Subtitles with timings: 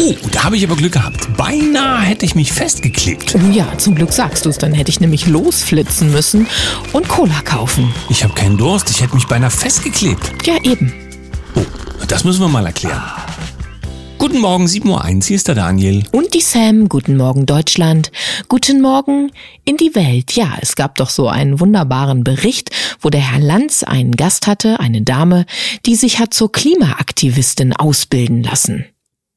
[0.00, 1.36] Oh, da habe ich aber Glück gehabt.
[1.36, 3.34] Beinahe hätte ich mich festgeklebt.
[3.34, 4.56] Oh ja, zum Glück sagst du es.
[4.56, 6.46] Dann hätte ich nämlich losflitzen müssen
[6.92, 7.92] und Cola kaufen.
[8.08, 10.46] Ich habe keinen Durst, ich hätte mich beinahe festgeklebt.
[10.46, 10.92] Ja, eben.
[11.56, 11.64] Oh,
[12.06, 13.02] das müssen wir mal erklären.
[14.18, 16.04] Guten Morgen, 7.01 Uhr, hier ist der Daniel.
[16.12, 18.12] Und die Sam, guten Morgen Deutschland,
[18.48, 19.32] guten Morgen
[19.64, 20.32] in die Welt.
[20.32, 24.78] Ja, es gab doch so einen wunderbaren Bericht, wo der Herr Lanz einen Gast hatte,
[24.78, 25.44] eine Dame,
[25.86, 28.84] die sich hat zur Klimaaktivistin ausbilden lassen.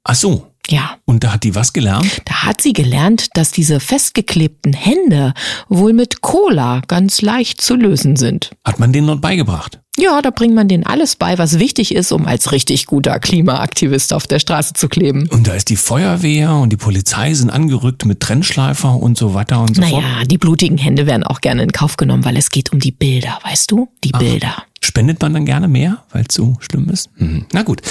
[0.03, 0.50] Ach so.
[0.69, 0.97] Ja.
[1.05, 2.21] Und da hat die was gelernt?
[2.25, 5.33] Da hat sie gelernt, dass diese festgeklebten Hände
[5.69, 8.51] wohl mit Cola ganz leicht zu lösen sind.
[8.63, 9.79] Hat man denen dort beigebracht?
[9.97, 14.13] Ja, da bringt man denen alles bei, was wichtig ist, um als richtig guter Klimaaktivist
[14.13, 15.27] auf der Straße zu kleben.
[15.29, 19.59] Und da ist die Feuerwehr und die Polizei sind angerückt mit Trennschleifer und so weiter
[19.59, 20.03] und so naja, fort.
[20.03, 22.91] Naja, die blutigen Hände werden auch gerne in Kauf genommen, weil es geht um die
[22.91, 23.89] Bilder, weißt du?
[24.03, 24.63] Die Ach, Bilder.
[24.83, 27.09] Spendet man dann gerne mehr, weil es so schlimm ist?
[27.17, 27.45] Mhm.
[27.53, 27.81] Na gut,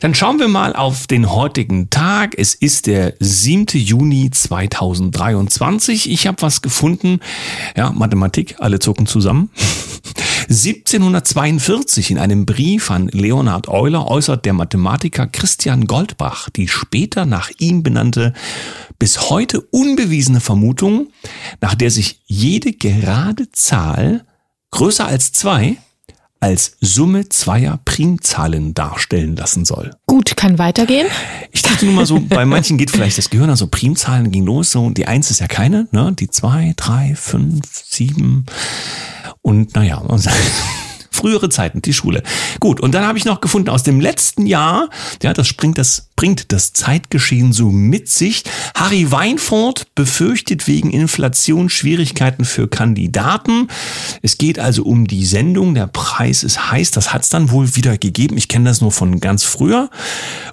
[0.00, 2.34] dann schauen wir mal auf den heutigen Tag.
[2.38, 3.66] Es ist der 7.
[3.74, 6.10] Juni 2023.
[6.10, 7.20] Ich habe was gefunden.
[7.76, 9.50] Ja, Mathematik, alle zucken zusammen.
[10.48, 17.50] 1742 in einem Brief an Leonhard Euler äußert der Mathematiker Christian Goldbach die später nach
[17.58, 18.32] ihm benannte,
[18.98, 21.08] bis heute unbewiesene Vermutung,
[21.60, 24.24] nach der sich jede gerade Zahl
[24.70, 25.76] größer als zwei
[26.40, 29.90] als Summe zweier Primzahlen darstellen lassen soll.
[30.06, 31.06] Gut, kann weitergehen.
[31.50, 34.70] Ich dachte nur mal so, bei manchen geht vielleicht das Gehirn, also Primzahlen ging los,
[34.70, 36.12] so die Eins ist ja keine, ne?
[36.18, 38.46] Die zwei, drei, fünf, sieben
[39.42, 40.02] und naja,
[41.10, 42.22] frühere Zeiten, die Schule.
[42.60, 44.88] Gut, und dann habe ich noch gefunden aus dem letzten Jahr,
[45.22, 48.42] ja, das bringt das, bringt das Zeitgeschehen so mit sich.
[48.74, 53.68] Harry Weinfurt befürchtet wegen Inflation Schwierigkeiten für Kandidaten.
[54.20, 57.76] Es geht also um die Sendung, der Preis ist heiß, das hat es dann wohl
[57.76, 58.36] wieder gegeben.
[58.36, 59.90] Ich kenne das nur von ganz früher.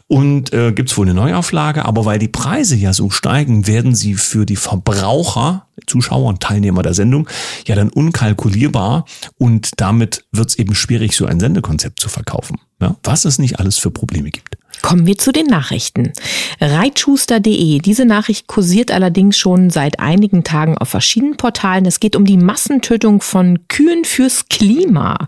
[0.06, 3.96] Und äh, gibt es wohl eine Neuauflage, aber weil die Preise ja so steigen, werden
[3.96, 7.28] sie für die Verbraucher, Zuschauer und Teilnehmer der Sendung,
[7.66, 9.06] ja dann unkalkulierbar
[9.40, 12.60] und damit wird es eben schwierig, so ein Sendekonzept zu verkaufen.
[12.80, 14.58] Ja, was es nicht alles für Probleme gibt.
[14.86, 16.14] Kommen wir zu den Nachrichten.
[16.62, 17.80] Reitschuster.de.
[17.80, 21.88] Diese Nachricht kursiert allerdings schon seit einigen Tagen auf verschiedenen Portalen.
[21.88, 25.26] Es geht um die Massentötung von Kühen fürs Klima.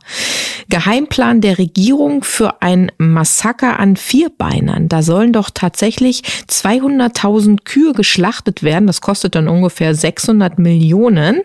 [0.69, 4.90] Geheimplan der Regierung für ein Massaker an Vierbeinern.
[4.90, 8.85] Da sollen doch tatsächlich 200.000 Kühe geschlachtet werden.
[8.85, 11.41] Das kostet dann ungefähr 600 Millionen,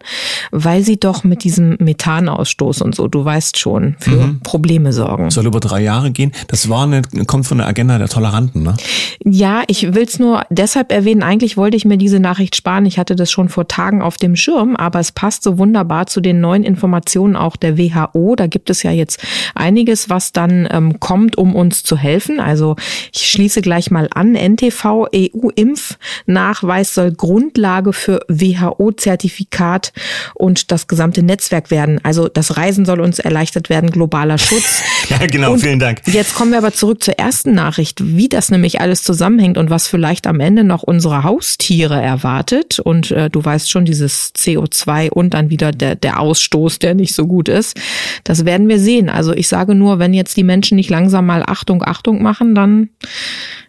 [0.50, 4.40] weil sie doch mit diesem Methanausstoß und so, du weißt schon, für mhm.
[4.40, 5.30] Probleme sorgen.
[5.30, 6.32] Soll über drei Jahre gehen.
[6.48, 8.76] Das war eine, kommt von der Agenda der Toleranten, ne?
[9.24, 11.22] Ja, ich will es nur deshalb erwähnen.
[11.22, 12.86] Eigentlich wollte ich mir diese Nachricht sparen.
[12.86, 16.20] Ich hatte das schon vor Tagen auf dem Schirm, aber es passt so wunderbar zu
[16.20, 18.34] den neuen Informationen auch der WHO.
[18.36, 19.24] Da gibt es ja jetzt
[19.54, 22.40] einiges, was dann ähm, kommt, um uns zu helfen.
[22.40, 22.76] Also
[23.12, 24.34] ich schließe gleich mal an.
[24.34, 29.92] NTV EU-Impfnachweis soll Grundlage für WHO-Zertifikat
[30.34, 32.00] und das gesamte Netzwerk werden.
[32.02, 34.82] Also das Reisen soll uns erleichtert werden, globaler Schutz.
[35.08, 36.02] ja, genau, und vielen Dank.
[36.06, 39.88] Jetzt kommen wir aber zurück zur ersten Nachricht, wie das nämlich alles zusammenhängt und was
[39.88, 42.78] vielleicht am Ende noch unsere Haustiere erwartet.
[42.78, 47.14] Und äh, du weißt schon, dieses CO2 und dann wieder der, der Ausstoß, der nicht
[47.14, 47.78] so gut ist.
[48.24, 49.08] Das werden wir sehen.
[49.08, 52.90] Also ich sage nur, wenn jetzt die Menschen nicht langsam mal Achtung, Achtung machen, dann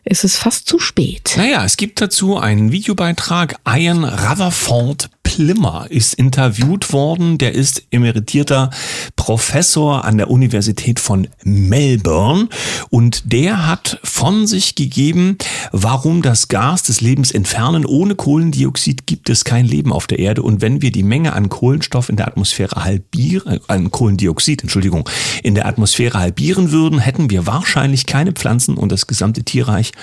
[0.03, 1.33] ist es fast zu spät.
[1.37, 3.55] Naja, es gibt dazu einen Videobeitrag.
[3.67, 7.37] Ian Rutherford Plimmer ist interviewt worden.
[7.39, 8.69] Der ist emeritierter
[9.15, 12.49] Professor an der Universität von Melbourne
[12.89, 15.37] und der hat von sich gegeben,
[15.71, 17.85] warum das Gas des Lebens entfernen.
[17.85, 21.49] Ohne Kohlendioxid gibt es kein Leben auf der Erde und wenn wir die Menge an
[21.49, 25.09] Kohlenstoff in der Atmosphäre halbieren, äh, an Kohlendioxid, Entschuldigung,
[25.41, 29.93] in der Atmosphäre halbieren würden, hätten wir wahrscheinlich keine Pflanzen und das gesamte Tierreich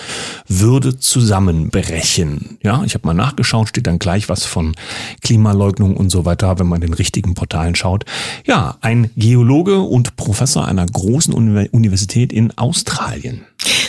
[0.48, 2.58] würde zusammenbrechen.
[2.62, 4.74] Ja, ich habe mal nachgeschaut, steht dann gleich was von
[5.20, 8.04] Klimaleugnung und so weiter, wenn man den richtigen Portalen schaut.
[8.46, 13.42] Ja, ein Geologe und Professor einer großen Universität in Australien.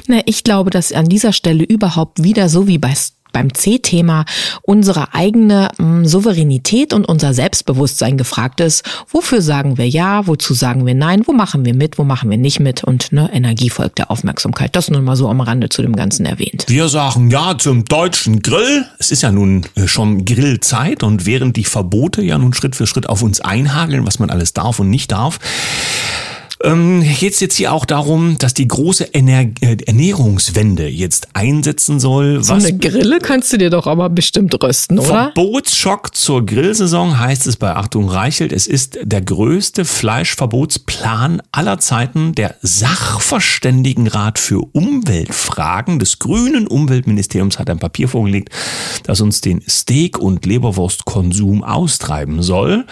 [0.07, 2.93] Na, ich glaube, dass an dieser Stelle überhaupt wieder so wie bei
[3.31, 4.25] beim C-Thema
[4.61, 8.83] unsere eigene hm, Souveränität und unser Selbstbewusstsein gefragt ist.
[9.09, 12.37] Wofür sagen wir ja, wozu sagen wir nein, wo machen wir mit, wo machen wir
[12.37, 14.75] nicht mit und ne, Energie folgt der Aufmerksamkeit.
[14.75, 16.65] Das nur mal so am Rande zu dem Ganzen erwähnt.
[16.67, 18.85] Wir sagen ja zum deutschen Grill.
[18.99, 22.87] Es ist ja nun äh, schon Grillzeit und während die Verbote ja nun Schritt für
[22.87, 25.39] Schritt auf uns einhageln, was man alles darf und nicht darf,
[26.63, 31.99] Ähm, Geht es jetzt hier auch darum, dass die große Ener äh, Ernährungswende jetzt einsetzen
[31.99, 32.43] soll?
[32.43, 35.31] So Was eine Grille kannst du dir doch aber bestimmt rösten, oder?
[35.33, 38.51] Verbotsschock zur Grillsaison heißt es bei Achtung Reichelt.
[38.51, 42.33] Es ist der größte Fleischverbotsplan aller Zeiten.
[42.35, 48.49] Der Sachverständigenrat für Umweltfragen des grünen Umweltministeriums hat ein Papier vorgelegt,
[49.03, 52.85] das uns den Steak- und Leberwurstkonsum austreiben soll.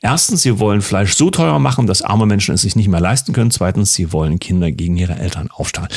[0.00, 3.32] Erstens, sie wollen Fleisch so teuer machen, dass arme Menschen es sich nicht mehr leisten
[3.32, 3.50] können.
[3.50, 5.88] Zweitens, sie wollen Kinder gegen ihre Eltern aufstahlen.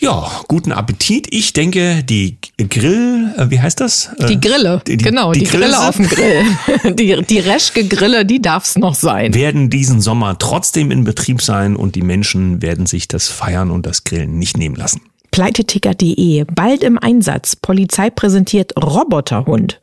[0.00, 1.26] Ja, guten Appetit.
[1.34, 4.10] Ich denke, die Grill, äh, wie heißt das?
[4.18, 6.44] Äh, Die Grille, die- genau, die die, Grille Grille auf dem Grill.
[6.94, 9.34] Die, die Reschke Grille, die darf's noch sein.
[9.34, 13.86] werden diesen Sommer trotzdem in Betrieb sein und die Menschen werden sich das Feiern und
[13.86, 15.00] das Grillen nicht nehmen lassen.
[15.30, 17.56] Pleiteticker.de, bald im Einsatz.
[17.56, 19.78] Polizei präsentiert Roboterhund.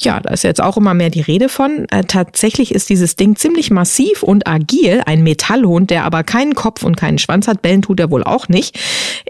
[0.00, 1.86] Ja, da ist jetzt auch immer mehr die Rede von.
[1.90, 5.02] Äh, tatsächlich ist dieses Ding ziemlich massiv und agil.
[5.06, 7.62] Ein Metallhund, der aber keinen Kopf und keinen Schwanz hat.
[7.62, 8.78] Bellen tut er wohl auch nicht.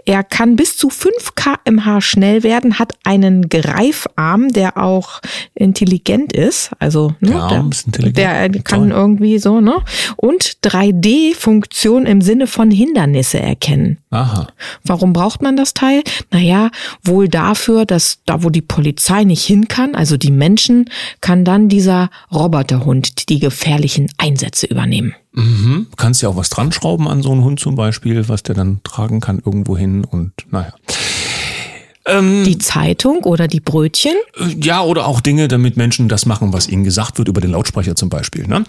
[0.05, 5.21] Er kann bis zu 5 kmh schnell werden, hat einen Greifarm, der auch
[5.55, 6.71] intelligent ist.
[6.79, 8.17] Also, ne, Der Arm ist intelligent.
[8.17, 8.91] der kann Toll.
[8.91, 9.75] irgendwie so, ne?
[10.17, 13.97] Und 3D-Funktion im Sinne von Hindernisse erkennen.
[14.09, 14.47] Aha.
[14.83, 16.03] Warum braucht man das Teil?
[16.31, 16.69] Naja,
[17.03, 20.89] wohl dafür, dass da, wo die Polizei nicht hin kann, also die Menschen,
[21.21, 25.15] kann dann dieser Roboterhund die gefährlichen Einsätze übernehmen.
[25.33, 25.87] Mhm.
[25.97, 28.81] Kannst ja auch was dran schrauben an so einen Hund zum Beispiel, was der dann
[28.83, 30.73] tragen kann irgendwo hin und naja.
[32.05, 34.13] Ähm, Die Zeitung oder die Brötchen?
[34.59, 37.95] Ja, oder auch Dinge, damit Menschen das machen, was ihnen gesagt wird, über den Lautsprecher
[37.95, 38.45] zum Beispiel.
[38.45, 38.63] Ne?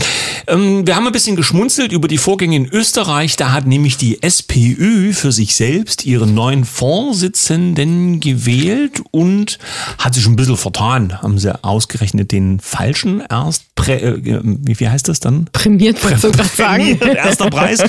[0.47, 3.37] Ähm, wir haben ein bisschen geschmunzelt über die Vorgänge in Österreich.
[3.37, 9.59] Da hat nämlich die SPÖ für sich selbst ihren neuen Vorsitzenden gewählt und
[9.99, 11.21] hat sich ein bisschen vertan.
[11.21, 15.49] Haben sie ausgerechnet den falschen erst, prä, äh, wie, wie heißt das dann?
[15.53, 16.99] Prämiert, du gerade sagen?
[17.01, 17.81] Erster Preis.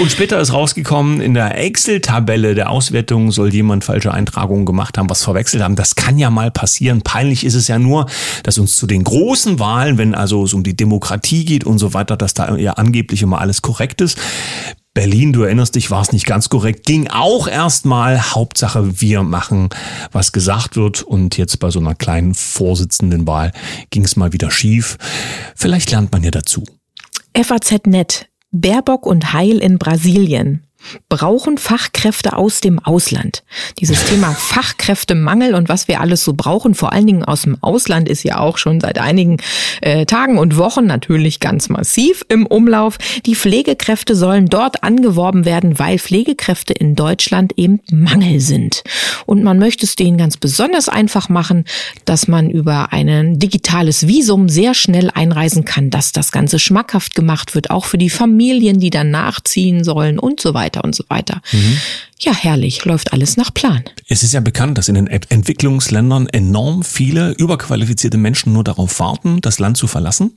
[0.00, 5.10] Und später ist rausgekommen, in der Excel-Tabelle der Auswertung soll jemand falsche Eintragungen gemacht haben,
[5.10, 5.76] was verwechselt haben.
[5.76, 7.02] Das kann ja mal passieren.
[7.02, 8.06] Peinlich ist es ja nur,
[8.42, 11.94] dass uns zu den großen Wahlen, wenn also es um die Demokratie geht und so
[11.94, 14.18] weiter, dass da ja angeblich immer alles korrekt ist.
[14.94, 18.20] Berlin, du erinnerst dich, war es nicht ganz korrekt, ging auch erstmal.
[18.20, 19.68] Hauptsache, wir machen,
[20.10, 21.02] was gesagt wird.
[21.02, 23.52] Und jetzt bei so einer kleinen Vorsitzendenwahl
[23.90, 24.98] ging es mal wieder schief.
[25.54, 26.64] Vielleicht lernt man ja dazu.
[27.32, 28.28] FAZ Net.
[28.50, 30.67] Baerbock und Heil in Brasilien.
[31.08, 33.42] Brauchen Fachkräfte aus dem Ausland.
[33.78, 38.08] Dieses Thema Fachkräftemangel und was wir alles so brauchen, vor allen Dingen aus dem Ausland,
[38.08, 39.38] ist ja auch schon seit einigen
[39.82, 42.96] äh, Tagen und Wochen natürlich ganz massiv im Umlauf.
[43.26, 48.84] Die Pflegekräfte sollen dort angeworben werden, weil Pflegekräfte in Deutschland eben Mangel sind.
[49.26, 51.64] Und man möchte es denen ganz besonders einfach machen,
[52.04, 57.54] dass man über ein digitales Visum sehr schnell einreisen kann, dass das Ganze schmackhaft gemacht
[57.54, 61.40] wird, auch für die Familien, die dann nachziehen sollen und so weiter und so weiter.
[62.20, 63.84] Ja, herrlich, läuft alles nach Plan.
[64.08, 68.98] Es ist ja bekannt, dass in den Ent- Entwicklungsländern enorm viele überqualifizierte Menschen nur darauf
[68.98, 70.32] warten, das Land zu verlassen.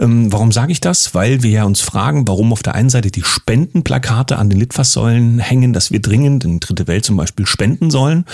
[0.00, 1.14] Ähm, warum sage ich das?
[1.14, 5.38] Weil wir ja uns fragen, warum auf der einen Seite die Spendenplakate an den Litfaßsäulen
[5.40, 8.24] hängen, dass wir dringend in Dritte Welt zum Beispiel spenden sollen.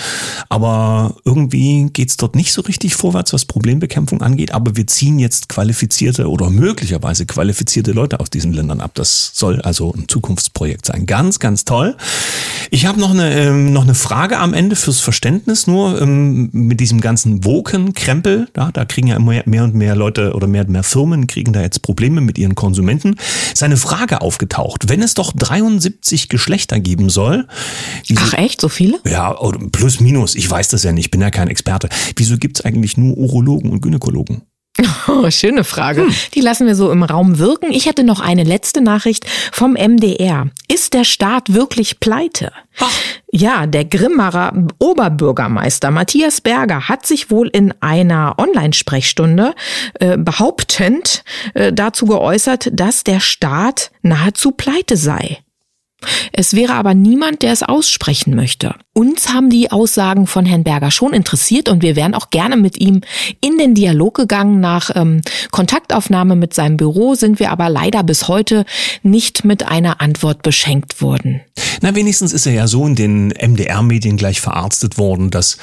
[0.49, 4.51] Aber irgendwie geht's dort nicht so richtig vorwärts, was Problembekämpfung angeht.
[4.53, 8.91] Aber wir ziehen jetzt qualifizierte oder möglicherweise qualifizierte Leute aus diesen Ländern ab.
[8.93, 11.04] Das soll also ein Zukunftsprojekt sein.
[11.05, 11.95] Ganz, ganz toll.
[12.71, 16.79] Ich habe noch eine, ähm, noch eine Frage am Ende fürs Verständnis nur ähm, mit
[16.79, 18.47] diesem ganzen Woken-Krempel.
[18.53, 21.53] Da, da kriegen ja immer mehr und mehr Leute oder mehr und mehr Firmen kriegen
[21.53, 23.15] da jetzt Probleme mit ihren Konsumenten.
[23.53, 24.89] Ist eine Frage aufgetaucht.
[24.89, 27.47] Wenn es doch 73 Geschlechter geben soll,
[28.07, 28.99] wieso, Ach echt, so viele?
[29.07, 29.35] ja,
[29.71, 31.89] plus minus, ich weiß das ja nicht, bin ja kein Experte.
[32.15, 34.41] Wieso gibt's eigentlich nur Urologen und Gynäkologen?
[35.07, 36.07] Oh, schöne Frage.
[36.33, 37.71] Die lassen wir so im Raum wirken.
[37.71, 40.49] Ich hätte noch eine letzte Nachricht vom MDR.
[40.67, 42.51] Ist der Staat wirklich pleite?
[43.31, 49.53] Ja, der Grimmacher Oberbürgermeister Matthias Berger hat sich wohl in einer Online-Sprechstunde
[49.99, 55.39] äh, behauptend äh, dazu geäußert, dass der Staat nahezu pleite sei.
[56.31, 58.75] Es wäre aber niemand, der es aussprechen möchte.
[58.93, 62.79] Uns haben die Aussagen von Herrn Berger schon interessiert und wir wären auch gerne mit
[62.79, 63.01] ihm
[63.41, 64.61] in den Dialog gegangen.
[64.61, 65.21] Nach ähm,
[65.51, 68.65] Kontaktaufnahme mit seinem Büro sind wir aber leider bis heute
[69.03, 71.41] nicht mit einer Antwort beschenkt worden.
[71.81, 75.57] Na, wenigstens ist er ja so in den MDR-Medien gleich verarztet worden, dass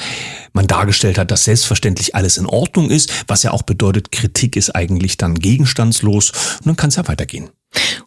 [0.52, 4.76] man dargestellt hat, dass selbstverständlich alles in Ordnung ist, was ja auch bedeutet, Kritik ist
[4.76, 7.48] eigentlich dann gegenstandslos und dann kann es ja weitergehen.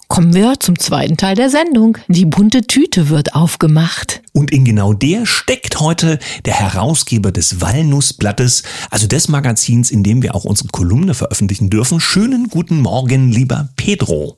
[0.08, 1.98] Kommen wir zum zweiten Teil der Sendung.
[2.08, 4.22] Die bunte Tüte wird aufgemacht.
[4.34, 10.22] Und in genau der steckt heute der Herausgeber des Walnussblattes, also des Magazins, in dem
[10.22, 12.00] wir auch unsere Kolumne veröffentlichen dürfen.
[12.00, 14.38] Schönen guten Morgen, lieber Pedro.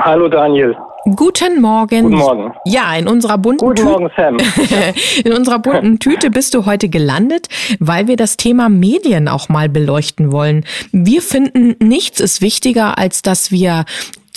[0.00, 0.76] Hallo Daniel.
[1.16, 2.02] Guten Morgen.
[2.02, 2.54] Guten Morgen.
[2.64, 4.36] Ja, in unserer bunten Guten Morgen, Sam.
[5.24, 7.48] in unserer bunten Tüte bist du heute gelandet,
[7.80, 10.64] weil wir das Thema Medien auch mal beleuchten wollen.
[10.92, 13.84] Wir finden, nichts ist wichtiger, als dass wir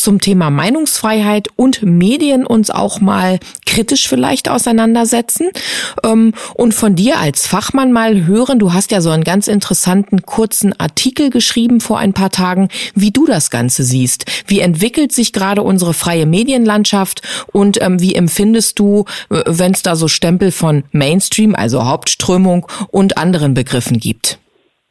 [0.01, 5.49] zum Thema Meinungsfreiheit und Medien uns auch mal kritisch vielleicht auseinandersetzen
[6.03, 8.59] ähm, und von dir als Fachmann mal hören.
[8.59, 13.11] Du hast ja so einen ganz interessanten kurzen Artikel geschrieben vor ein paar Tagen, wie
[13.11, 14.25] du das Ganze siehst.
[14.45, 17.21] Wie entwickelt sich gerade unsere freie Medienlandschaft
[17.53, 22.67] und ähm, wie empfindest du, äh, wenn es da so Stempel von Mainstream, also Hauptströmung
[22.89, 24.40] und anderen Begriffen gibt?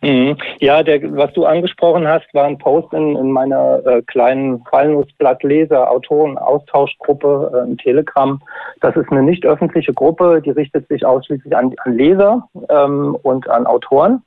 [0.02, 0.36] Mhm.
[0.60, 5.42] Ja, der, was du angesprochen hast, war ein Post in, in meiner äh, kleinen Fallnussblatt
[5.42, 8.40] Leser Autoren Austauschgruppe äh, in Telegram.
[8.80, 13.48] Das ist eine nicht öffentliche Gruppe, die richtet sich ausschließlich an, an Leser ähm, und
[13.50, 14.22] an Autoren.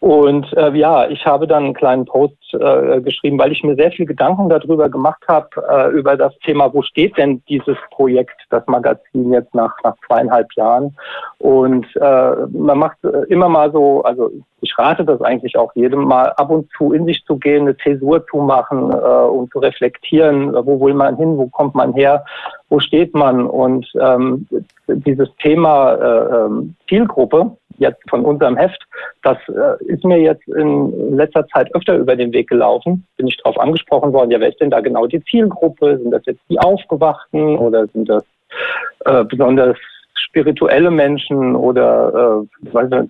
[0.00, 3.90] Und äh, ja, ich habe dann einen kleinen Post äh, geschrieben, weil ich mir sehr
[3.90, 8.66] viel Gedanken darüber gemacht habe, äh, über das Thema, wo steht denn dieses Projekt, das
[8.66, 10.96] Magazin jetzt nach, nach zweieinhalb Jahren.
[11.38, 12.98] Und äh, man macht
[13.28, 17.06] immer mal so, also ich rate das eigentlich auch jedem mal, ab und zu in
[17.06, 21.36] sich zu gehen, eine Zäsur zu machen äh, und zu reflektieren, wo will man hin,
[21.36, 22.24] wo kommt man her,
[22.68, 23.46] wo steht man.
[23.46, 24.46] Und ähm,
[24.88, 28.82] dieses Thema äh, ähm, Zielgruppe, jetzt von unserem Heft,
[29.22, 33.06] das äh, ist mir jetzt in letzter Zeit öfter über den Weg gelaufen.
[33.16, 35.98] Bin ich darauf angesprochen worden, ja, wer ist denn da genau die Zielgruppe?
[35.98, 38.24] Sind das jetzt die Aufgewachten oder sind das
[39.04, 39.76] äh, besonders
[40.36, 43.06] spirituelle Menschen oder äh, äh,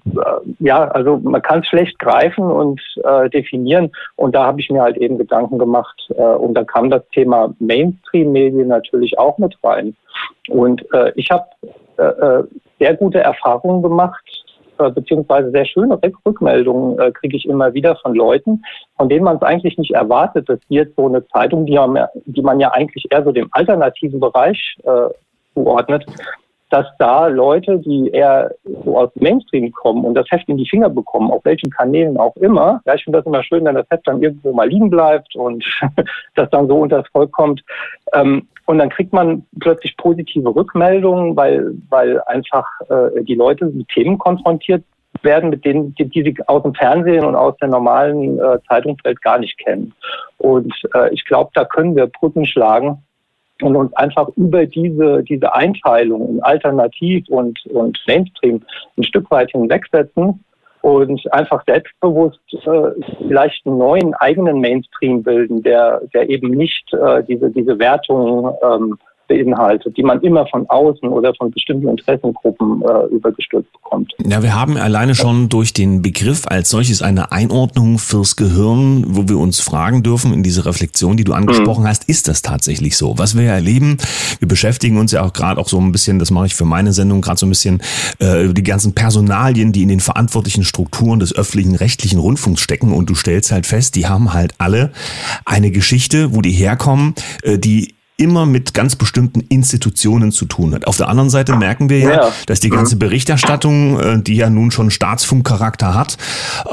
[0.61, 3.91] ja, also man kann es schlecht greifen und äh, definieren.
[4.17, 6.09] Und da habe ich mir halt eben Gedanken gemacht.
[6.17, 9.97] Äh, und da kam das Thema Mainstream-Medien natürlich auch mit rein.
[10.49, 11.47] Und äh, ich habe
[11.99, 12.45] äh, äh
[12.79, 14.46] sehr gute Erfahrungen gemacht
[14.79, 18.63] äh, beziehungsweise sehr schöne Rückmeldungen äh, kriege ich immer wieder von Leuten,
[18.97, 22.43] von denen man es eigentlich nicht erwartet, dass jetzt so eine Zeitung, die man, die
[22.43, 25.09] man ja eigentlich eher so dem alternativen Bereich äh,
[25.55, 26.07] zuordnet,
[26.71, 28.53] dass da Leute, die eher
[28.85, 32.17] so aus dem Mainstream kommen und das Heft in die Finger bekommen, auf welchen Kanälen
[32.19, 34.91] auch immer, ja, ich finde das immer schön, wenn das Heft dann irgendwo mal liegen
[34.91, 35.65] bleibt und
[36.35, 37.63] das dann so unter das Volk kommt.
[38.13, 43.89] Ähm, und dann kriegt man plötzlich positive Rückmeldungen, weil, weil einfach äh, die Leute mit
[43.89, 44.85] Themen konfrontiert
[45.23, 49.23] werden, mit denen, die, die sie aus dem Fernsehen und aus der normalen äh, Zeitungswelt
[49.23, 49.93] gar nicht kennen.
[50.39, 53.03] Und äh, ich glaube, da können wir Brücken schlagen
[53.63, 58.61] und uns einfach über diese, diese Einteilung in Alternativ und, und Mainstream
[58.99, 60.45] ein Stück weit hinwegsetzen
[60.83, 62.91] und einfach selbstbewusst äh,
[63.27, 68.99] vielleicht einen neuen eigenen Mainstream bilden, der, der eben nicht äh, diese, diese Wertung ähm,
[69.27, 74.13] beinhaltet, die man immer von außen oder von bestimmten Interessengruppen äh, übergestülpt bekommt.
[74.25, 79.29] Ja, wir haben alleine schon durch den Begriff als solches eine Einordnung fürs Gehirn, wo
[79.29, 81.89] wir uns fragen dürfen in diese Reflexion, die du angesprochen mhm.
[81.89, 83.19] hast, ist das tatsächlich so?
[83.19, 83.99] Was wir erleben,
[84.39, 86.93] wir beschäftigen uns ja auch gerade auch so ein bisschen, das mache ich für meine
[86.93, 87.83] Sendung gerade so ein bisschen,
[88.19, 93.11] äh, die ganzen Personalien, die in den verantwortlichen Strukturen des öffentlichen rechtlichen Rundfunks stecken und
[93.11, 94.93] du stellst halt fest, die haben halt alle
[95.45, 100.87] eine Geschichte, wo die herkommen, äh, die immer mit ganz bestimmten Institutionen zu tun hat.
[100.87, 102.33] Auf der anderen Seite merken wir ja, ja.
[102.47, 103.01] dass die ganze mhm.
[103.01, 106.17] Berichterstattung, äh, die ja nun schon Staatsfunkcharakter hat,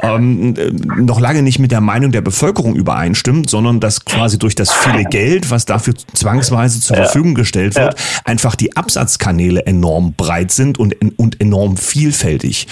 [0.03, 0.71] ähm, äh,
[1.01, 5.03] noch lange nicht mit der Meinung der Bevölkerung übereinstimmt, sondern dass quasi durch das viele
[5.03, 7.03] Geld, was dafür zwangsweise zur ja.
[7.03, 12.67] Verfügung gestellt wird, einfach die Absatzkanäle enorm breit sind und, und enorm vielfältig.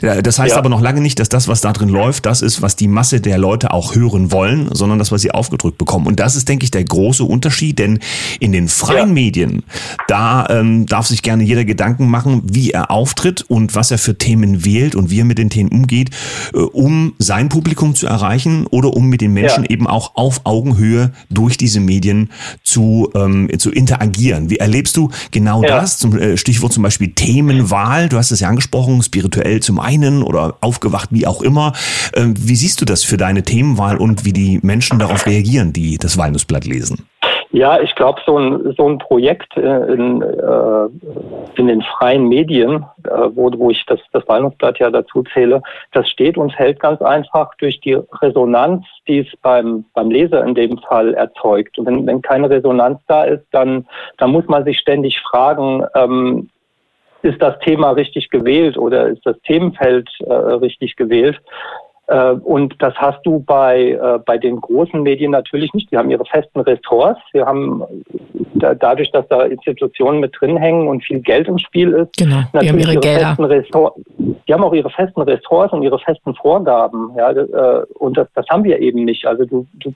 [0.00, 2.74] Das heißt aber noch lange nicht, dass das, was da drin läuft, das ist, was
[2.74, 6.06] die Masse der Leute auch hören wollen, sondern das, was sie aufgedrückt bekommen.
[6.06, 8.00] Und das ist, denke ich, der große Unterschied, denn
[8.40, 9.14] in den freien ja.
[9.14, 9.62] Medien,
[10.08, 14.18] da ähm, darf sich gerne jeder Gedanken machen, wie er auftritt und was er für
[14.18, 16.10] Themen wählt und wie er mit den Themen umgeht,
[16.54, 19.70] äh, um sein Publikum zu erreichen oder um mit den Menschen ja.
[19.70, 22.30] eben auch auf Augenhöhe durch diese Medien
[22.62, 24.50] zu, ähm, zu interagieren.
[24.50, 25.80] Wie erlebst du genau ja.
[25.80, 25.98] das?
[25.98, 28.08] Zum äh, Stichwort zum Beispiel Themenwahl.
[28.08, 31.72] Du hast es ja angesprochen, spirituell zum einen oder aufgewacht, wie auch immer.
[32.14, 35.98] Ähm, wie siehst du das für deine Themenwahl und wie die Menschen darauf reagieren, die
[35.98, 37.06] das Walnussblatt lesen?
[37.56, 40.88] Ja, ich glaube, so ein, so ein Projekt äh, in, äh,
[41.58, 46.06] in den freien Medien, äh, wo, wo ich das, das Meinungsblatt ja dazu zähle, das
[46.10, 50.76] steht und hält ganz einfach durch die Resonanz, die es beim, beim Leser in dem
[50.76, 51.78] Fall erzeugt.
[51.78, 53.86] Und wenn, wenn keine Resonanz da ist, dann,
[54.18, 56.50] dann muss man sich ständig fragen, ähm,
[57.22, 61.40] ist das Thema richtig gewählt oder ist das Themenfeld äh, richtig gewählt?
[62.08, 65.90] Äh, und das hast du bei, äh, bei den großen Medien natürlich nicht.
[65.90, 67.20] Die haben ihre festen Ressorts.
[67.32, 67.82] Sie haben
[68.54, 72.42] da, dadurch, dass da Institutionen mit drin hängen und viel Geld im Spiel ist, genau,
[72.60, 73.02] die haben ihre, ihre.
[73.02, 77.10] Festen Ressorts, die haben auch ihre festen Ressorts und ihre festen Vorgaben.
[77.16, 79.26] Ja, äh, und das, das haben wir eben nicht.
[79.26, 79.92] Also du, du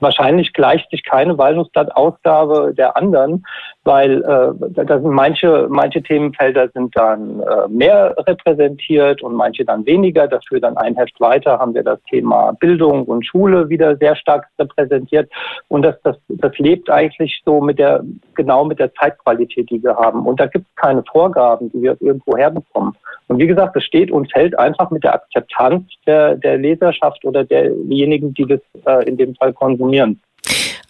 [0.00, 3.44] wahrscheinlich gleicht sich keine Walnussblatt-Ausgabe der anderen,
[3.84, 9.84] weil äh, da sind manche, manche Themenfelder sind dann äh, mehr repräsentiert und manche dann
[9.84, 10.26] weniger.
[10.26, 14.46] Dafür dann ein Heft weiter haben wir das Thema Bildung und Schule wieder sehr stark
[14.58, 15.30] repräsentiert.
[15.68, 18.02] Und das, das, das lebt eigentlich so mit der,
[18.34, 20.26] genau mit der Zeitqualität, die wir haben.
[20.26, 22.94] Und da gibt es keine Vorgaben, die wir irgendwo herbekommen.
[23.28, 27.44] Und wie gesagt, es steht und fällt einfach mit der Akzeptanz der, der Leserschaft oder
[27.44, 30.20] derjenigen, die das äh, in dem Fall konsumieren.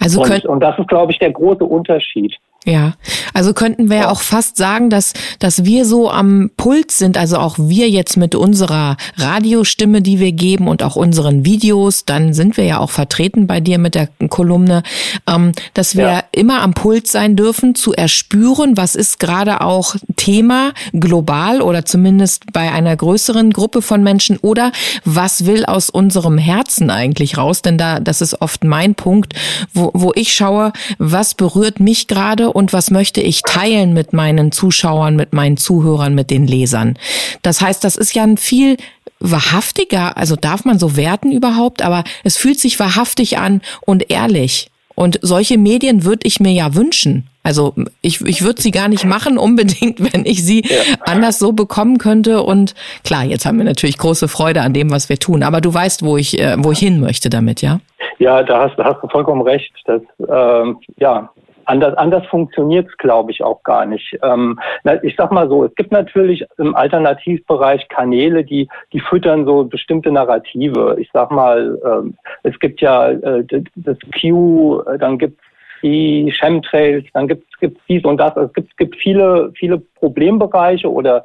[0.00, 2.36] Also und, und das ist, glaube ich, der große Unterschied.
[2.66, 2.94] Ja,
[3.34, 7.36] also könnten wir ja auch fast sagen, dass, dass wir so am Puls sind, also
[7.36, 12.56] auch wir jetzt mit unserer Radiostimme, die wir geben und auch unseren Videos, dann sind
[12.56, 14.82] wir ja auch vertreten bei dir mit der Kolumne,
[15.26, 16.24] ähm, dass wir ja.
[16.32, 22.50] immer am Puls sein dürfen, zu erspüren, was ist gerade auch Thema global oder zumindest
[22.54, 24.72] bei einer größeren Gruppe von Menschen oder
[25.04, 29.34] was will aus unserem Herzen eigentlich raus, denn da, das ist oft mein Punkt,
[29.74, 34.52] wo, wo ich schaue, was berührt mich gerade und was möchte ich teilen mit meinen
[34.52, 36.96] Zuschauern, mit meinen Zuhörern, mit den Lesern.
[37.42, 38.76] Das heißt, das ist ja ein viel
[39.20, 44.70] wahrhaftiger, also darf man so werten überhaupt, aber es fühlt sich wahrhaftig an und ehrlich.
[44.94, 47.28] Und solche Medien würde ich mir ja wünschen.
[47.42, 50.76] Also ich, ich würde sie gar nicht machen unbedingt, wenn ich sie ja.
[51.00, 52.42] anders so bekommen könnte.
[52.42, 55.42] Und klar, jetzt haben wir natürlich große Freude an dem, was wir tun.
[55.42, 57.80] Aber du weißt, wo ich, äh, wo ich hin möchte damit, ja?
[58.18, 59.72] Ja, da hast, da hast du vollkommen recht.
[59.86, 61.30] Das, ähm, ja,
[61.66, 64.18] Anders, anders funktioniert es, glaube ich, auch gar nicht.
[64.22, 64.58] Ähm,
[65.02, 70.10] ich sag mal so, es gibt natürlich im Alternativbereich Kanäle, die, die füttern so bestimmte
[70.10, 70.96] Narrative.
[70.98, 73.44] Ich sag mal, ähm, es gibt ja äh,
[73.74, 75.46] das Q, dann gibt es
[75.82, 78.34] die Chemtrails, dann gibt es dies und das.
[78.36, 81.24] Also es gibt, gibt viele, viele Problembereiche oder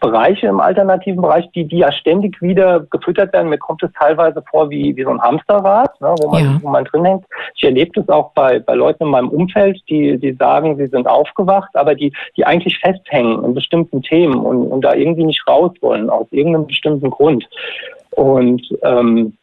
[0.00, 3.50] Bereiche im alternativen Bereich, die, die ja ständig wieder gefüttert werden.
[3.50, 6.58] Mir kommt es teilweise vor wie, wie so ein Hamsterrad, ne, wo, man, ja.
[6.62, 7.24] wo man drin hängt.
[7.54, 11.06] Ich erlebe das auch bei, bei Leuten in meinem Umfeld, die, die sagen, sie sind
[11.06, 15.72] aufgewacht, aber die, die eigentlich festhängen in bestimmten Themen und, und da irgendwie nicht raus
[15.80, 17.48] wollen, aus irgendeinem bestimmten Grund.
[18.10, 19.36] Und ähm,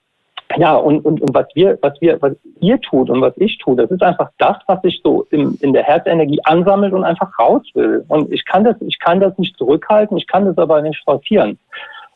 [0.58, 3.75] ja, und, und, und was wir, was wir, was ihr tut und was ich tue,
[3.75, 7.63] das ist einfach das, was sich so in, in der Herzenergie ansammelt und einfach raus
[7.74, 8.03] will.
[8.08, 11.60] Und ich kann das, ich kann das nicht zurückhalten, ich kann das aber nicht forcieren.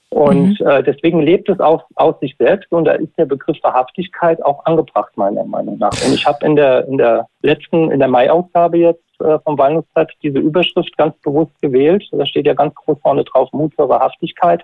[0.09, 0.67] Und mhm.
[0.67, 4.63] äh, deswegen lebt es aus, aus sich selbst und da ist der Begriff Wahrhaftigkeit auch
[4.65, 5.91] angebracht, meiner Meinung nach.
[6.05, 10.11] Und ich habe in der, in der letzten, in der Mai-Ausgabe jetzt äh, vom Walnusszeit
[10.23, 12.07] diese Überschrift ganz bewusst gewählt.
[12.11, 14.63] Da steht ja ganz groß vorne drauf, Mut zur Wahrhaftigkeit.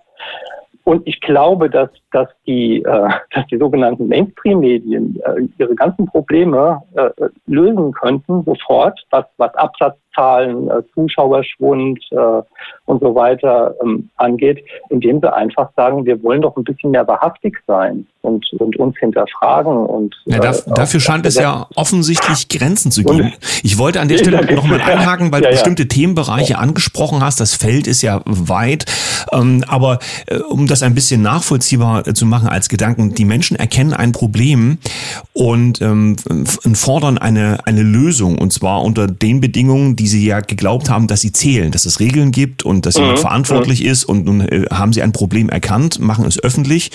[0.83, 6.81] Und ich glaube, dass, dass, die, äh, dass die sogenannten Mainstream-Medien äh, ihre ganzen Probleme
[6.95, 7.09] äh,
[7.45, 9.53] lösen könnten sofort, was, was
[10.11, 12.41] Absatzzahlen, äh, Zuschauerschwund äh,
[12.85, 17.07] und so weiter ähm, angeht, indem sie einfach sagen, wir wollen doch ein bisschen mehr
[17.07, 19.71] wahrhaftig sein und, und uns hinterfragen.
[19.73, 23.33] Und, ja, da, äh, dafür scheint es ja offensichtlich Grenzen zu geben.
[23.63, 25.89] Ich wollte an der Stelle nochmal einhaken, weil ja, du bestimmte ja.
[25.89, 27.39] Themenbereiche angesprochen hast.
[27.39, 28.85] Das Feld ist ja weit.
[29.31, 33.93] Ähm, aber äh, um das ein bisschen nachvollziehbar zu machen als Gedanken, die Menschen erkennen
[33.93, 34.77] ein Problem
[35.33, 36.15] und ähm,
[36.73, 38.37] fordern eine, eine Lösung.
[38.37, 41.99] Und zwar unter den Bedingungen, die sie ja geglaubt haben, dass sie zählen, dass es
[41.99, 43.21] Regeln gibt und dass jemand mhm.
[43.21, 43.87] verantwortlich mhm.
[43.87, 44.03] ist.
[44.03, 46.89] Und nun äh, haben sie ein Problem erkannt, machen es öffentlich.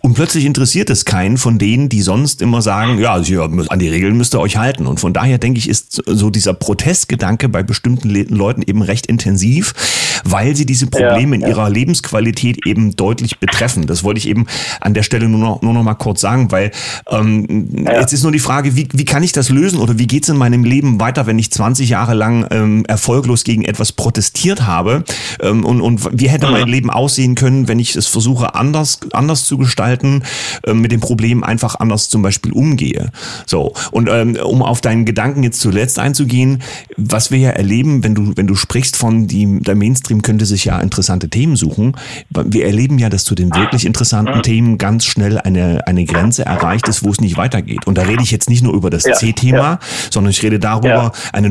[0.00, 4.16] Und plötzlich interessiert es keinen von denen, die sonst immer sagen, ja, an die Regeln
[4.16, 4.86] müsst ihr euch halten.
[4.86, 9.74] Und von daher denke ich, ist so dieser Protestgedanke bei bestimmten Leuten eben recht intensiv,
[10.22, 11.48] weil sie diese Probleme ja, ja.
[11.48, 13.88] in ihrer Lebensqualität eben deutlich betreffen.
[13.88, 14.46] Das wollte ich eben
[14.80, 16.70] an der Stelle nur noch, nur noch mal kurz sagen, weil
[17.10, 17.98] ähm, ja.
[17.98, 20.28] jetzt ist nur die Frage, wie, wie kann ich das lösen oder wie geht es
[20.28, 25.04] in meinem Leben weiter, wenn ich 20 Jahre lang ähm, erfolglos gegen etwas protestiert habe
[25.40, 29.44] ähm, und, und wie hätte mein Leben aussehen können, wenn ich es versuche anders, anders
[29.44, 30.22] zu gestalten,
[30.64, 33.10] äh, mit dem Problem einfach anders zum Beispiel umgehe.
[33.46, 36.62] So, und ähm, um auf deinen Gedanken jetzt zuletzt einzugehen,
[36.96, 40.64] was wir ja erleben, wenn du, wenn du sprichst von die, der Mainstream könnte sich
[40.64, 41.96] ja interessante Themen suchen,
[42.30, 46.88] wir erleben ja, dass zu den wirklich interessanten Themen ganz schnell eine, eine Grenze erreicht
[46.88, 47.86] ist, wo es nicht weitergeht.
[47.86, 49.78] Und da rede ich jetzt nicht nur über das ja, C-Thema, ja.
[50.10, 51.12] sondern ich rede darüber, ja.
[51.32, 51.50] eine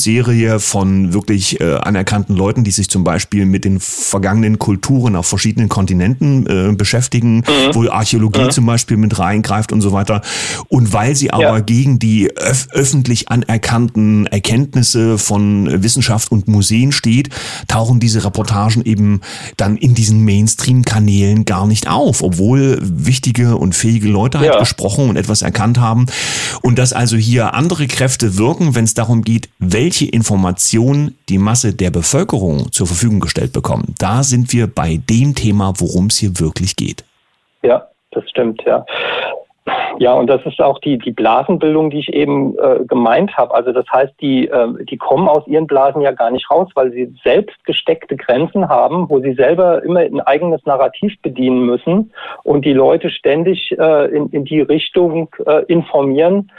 [0.00, 5.26] Dokumentationsserie von wirklich äh, anerkannten Leuten, die sich zum Beispiel mit den vergangenen Kulturen auf
[5.26, 7.74] verschiedenen Kontinenten äh, beschäftigen, mhm.
[7.74, 8.50] wo Archäologie mhm.
[8.50, 10.22] zum Beispiel mit reingreift und so weiter.
[10.68, 17.30] Und weil sie aber gegen die öf öffentlich anerkannten Erkenntnisse von Wissenschaft und Museen steht,
[17.68, 19.20] tauchen diese Reportagen eben
[19.56, 24.58] dann in diesen Mainstream-Kanälen gar nicht auf, obwohl wichtige und fähige Leute halt ja.
[24.58, 26.06] gesprochen und etwas erkannt haben.
[26.62, 31.74] Und dass also hier andere Kräfte wirken, wenn es darum geht, welche Informationen die Masse
[31.74, 33.94] der Bevölkerung zur Verfügung gestellt bekommen.
[33.98, 37.04] Da sind wir bei dem Thema, worum es hier wirklich geht.
[37.62, 38.84] Ja, das stimmt, ja.
[39.98, 43.54] Ja, und das ist auch die, die Blasenbildung, die ich eben äh, gemeint habe.
[43.54, 46.90] Also das heißt, die, äh, die kommen aus ihren Blasen ja gar nicht raus, weil
[46.90, 52.64] sie selbst gesteckte Grenzen haben, wo sie selber immer ein eigenes Narrativ bedienen müssen und
[52.64, 56.50] die Leute ständig äh, in, in die Richtung äh, informieren,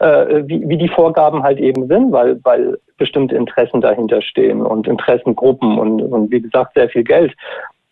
[0.00, 4.88] äh, wie, wie die Vorgaben halt eben sind, weil, weil bestimmte Interessen dahinter stehen und
[4.88, 7.34] Interessengruppen und, und wie gesagt sehr viel Geld.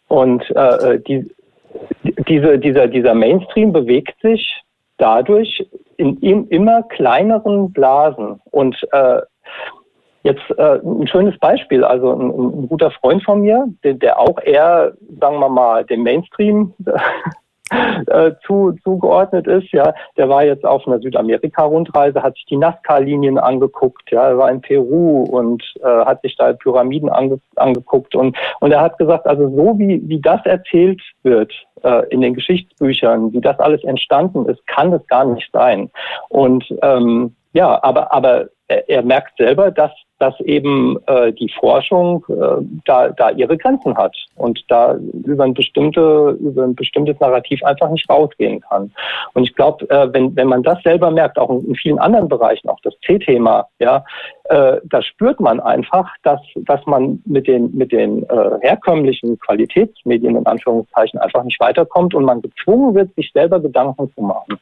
[0.09, 1.31] Und äh, äh die,
[2.29, 4.63] diese, dieser, dieser Mainstream bewegt sich
[4.97, 5.67] dadurch
[5.97, 8.41] in, in immer kleineren Blasen.
[8.51, 9.21] Und äh,
[10.23, 14.41] jetzt äh, ein schönes Beispiel, also ein, ein guter Freund von mir, der, der auch
[14.43, 16.75] eher, sagen wir mal, dem Mainstream
[18.07, 19.73] äh, zu, zugeordnet ist.
[19.73, 24.11] Ja, der war jetzt auf einer Südamerika-Rundreise, hat sich die Nazca-Linien angeguckt.
[24.11, 28.73] Ja, er war in Peru und äh, hat sich da Pyramiden ange, angeguckt und und
[28.73, 31.53] er hat gesagt, also so wie wie das erzählt wird
[31.83, 35.91] äh, in den Geschichtsbüchern, wie das alles entstanden ist, kann es gar nicht sein.
[36.29, 42.25] Und ähm, ja, aber aber er, er merkt selber, dass dass eben äh, die Forschung
[42.29, 47.63] äh, da, da ihre Grenzen hat und da über ein, bestimmte, über ein bestimmtes Narrativ
[47.63, 48.93] einfach nicht rausgehen kann.
[49.35, 52.29] Und ich glaube, äh, wenn, wenn man das selber merkt, auch in, in vielen anderen
[52.29, 54.05] Bereichen, auch das C-Thema, ja,
[54.45, 60.37] äh, da spürt man einfach, dass, dass man mit den, mit den äh, herkömmlichen Qualitätsmedien
[60.37, 64.59] in Anführungszeichen einfach nicht weiterkommt und man gezwungen wird, sich selber Gedanken zu machen.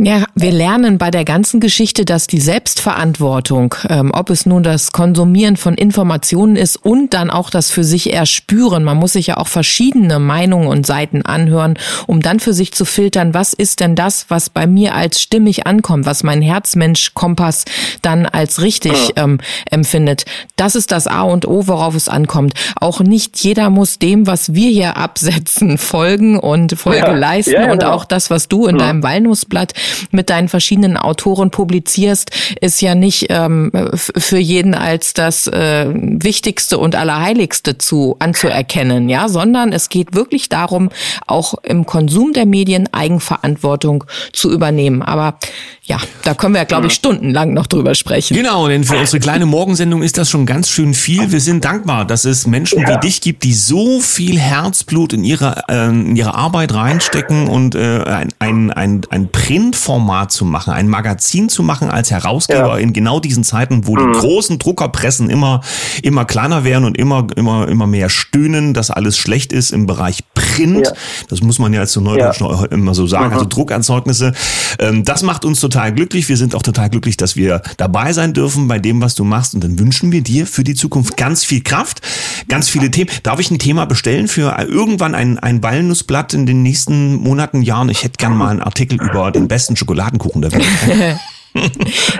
[0.00, 4.92] Ja, wir lernen bei der ganzen Geschichte, dass die Selbstverantwortung, ähm, ob es nun das
[4.92, 9.38] Konsumieren von Informationen ist und dann auch das für sich erspüren, man muss sich ja
[9.38, 13.96] auch verschiedene Meinungen und Seiten anhören, um dann für sich zu filtern, was ist denn
[13.96, 17.64] das, was bei mir als stimmig ankommt, was mein Herzmensch-Kompass
[18.00, 20.26] dann als richtig ähm, empfindet.
[20.54, 22.54] Das ist das A und O, worauf es ankommt.
[22.76, 27.16] Auch nicht jeder muss dem, was wir hier absetzen, folgen und Folge ja.
[27.16, 27.94] leisten ja, und genau.
[27.94, 29.74] auch das, was du in deinem Walnussblatt
[30.10, 36.78] mit deinen verschiedenen Autoren publizierst, ist ja nicht ähm, für jeden als das äh, Wichtigste
[36.78, 40.90] und Allerheiligste zu anzuerkennen, ja, sondern es geht wirklich darum,
[41.26, 45.02] auch im Konsum der Medien Eigenverantwortung zu übernehmen.
[45.02, 45.38] Aber
[45.82, 48.36] ja, da können wir, glaube ich, stundenlang noch drüber sprechen.
[48.36, 51.32] Genau, denn für unsere kleine Morgensendung ist das schon ganz schön viel.
[51.32, 52.88] Wir sind dankbar, dass es Menschen ja.
[52.88, 57.74] wie dich gibt, die so viel Herzblut in ihre, äh, in ihre Arbeit reinstecken und
[57.74, 62.76] äh, ein, ein, ein, ein Print Printformat zu machen, ein Magazin zu machen als Herausgeber
[62.76, 62.78] ja.
[62.78, 64.12] in genau diesen Zeiten, wo mhm.
[64.12, 65.60] die großen Druckerpressen immer,
[66.02, 70.24] immer kleiner werden und immer, immer, immer mehr stöhnen, dass alles schlecht ist im Bereich
[70.34, 70.86] Print.
[70.86, 70.92] Ja.
[71.28, 72.64] Das muss man ja als so Neudeutsch ja.
[72.66, 73.38] immer so sagen, also mhm.
[73.38, 74.32] also Druckerzeugnisse.
[74.78, 76.28] Ähm, das macht uns total glücklich.
[76.28, 79.54] Wir sind auch total glücklich, dass wir dabei sein dürfen bei dem, was du machst.
[79.54, 82.00] Und dann wünschen wir dir für die Zukunft ganz viel Kraft,
[82.48, 83.10] ganz viele Themen.
[83.22, 87.88] Darf ich ein Thema bestellen für irgendwann ein, ein Walnussblatt in den nächsten Monaten, Jahren?
[87.88, 90.64] Ich hätte gern mal einen Artikel über den besten Schokoladenkuchen der Welt.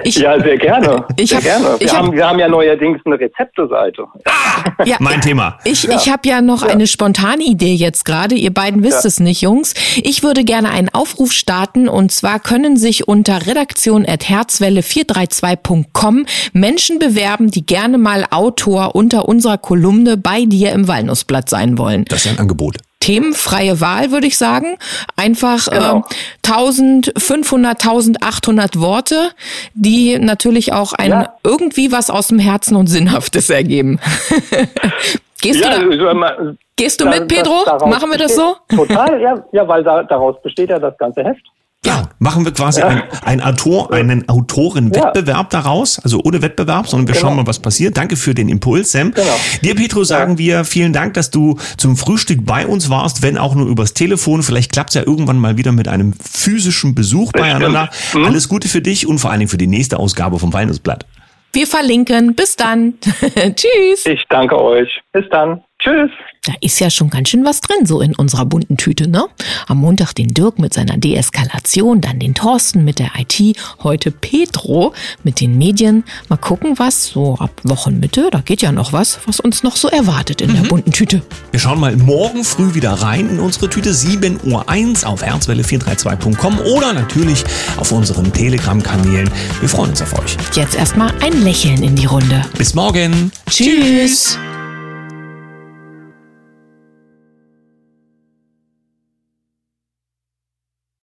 [0.04, 1.04] Ich, ja, sehr gerne.
[1.16, 1.64] Ich sehr hab, gerne.
[1.78, 4.04] Wir, hab, haben, wir haben ja neuerdings eine Rezepteseite.
[4.24, 5.58] Ah, ja, mein Thema.
[5.64, 5.96] Ich, ja.
[5.96, 6.68] ich habe ja noch ja.
[6.70, 8.34] eine spontane Idee jetzt gerade.
[8.34, 9.08] Ihr beiden wisst ja.
[9.08, 9.74] es nicht, Jungs.
[10.02, 17.64] Ich würde gerne einen Aufruf starten und zwar können sich unter redaktion.herzwelle432.com Menschen bewerben, die
[17.66, 22.04] gerne mal Autor unter unserer Kolumne bei dir im Walnussblatt sein wollen.
[22.06, 24.76] Das ist ein Angebot themenfreie Wahl, würde ich sagen.
[25.16, 25.98] Einfach genau.
[25.98, 29.30] äh, 1500, 1800 Worte,
[29.74, 31.34] die natürlich auch ein ja.
[31.44, 34.00] irgendwie was aus dem Herzen und Sinnhaftes ergeben.
[35.40, 37.64] Gehst ja, du da, Gehst du mit, Pedro?
[37.86, 38.56] Machen wir das so?
[38.68, 41.44] Total, ja, ja weil da, daraus besteht ja das ganze Heft.
[41.86, 42.88] Ja, machen wir quasi ja.
[42.88, 45.60] ein, ein Autor, einen Autorenwettbewerb ja.
[45.62, 47.28] daraus, also ohne Wettbewerb, sondern wir genau.
[47.28, 47.96] schauen mal, was passiert.
[47.96, 49.12] Danke für den Impuls, Sam.
[49.12, 49.26] Genau.
[49.62, 50.38] Dir, Petro, sagen ja.
[50.38, 54.42] wir vielen Dank, dass du zum Frühstück bei uns warst, wenn auch nur übers Telefon.
[54.42, 57.52] Vielleicht klappt es ja irgendwann mal wieder mit einem physischen Besuch Bestimmt.
[57.52, 57.90] beieinander.
[58.10, 58.24] Hm?
[58.24, 61.06] Alles Gute für dich und vor allen Dingen für die nächste Ausgabe vom Weihnachtsblatt.
[61.52, 62.34] Wir verlinken.
[62.34, 62.94] Bis dann.
[63.00, 64.04] Tschüss.
[64.04, 65.00] Ich danke euch.
[65.12, 65.62] Bis dann.
[65.80, 66.10] Tschüss.
[66.44, 69.26] Da ist ja schon ganz schön was drin, so in unserer bunten Tüte, ne?
[69.66, 74.92] Am Montag den Dirk mit seiner Deeskalation, dann den Thorsten mit der IT, heute Petro
[75.22, 76.04] mit den Medien.
[76.28, 79.88] Mal gucken, was so ab Wochenmitte, da geht ja noch was, was uns noch so
[79.88, 81.22] erwartet in der bunten Tüte.
[81.52, 86.58] Wir schauen mal morgen früh wieder rein in unsere Tüte 7 Uhr 1 auf herzwelle432.com
[86.60, 87.44] oder natürlich
[87.76, 89.30] auf unseren Telegram-Kanälen.
[89.60, 90.36] Wir freuen uns auf euch.
[90.54, 92.42] Jetzt erstmal ein Lächeln in die Runde.
[92.56, 93.30] Bis morgen.
[93.48, 94.38] Tschüss.